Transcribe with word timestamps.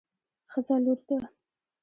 ښځه 0.51 0.75
لور 0.83 0.99
ده 1.07 1.17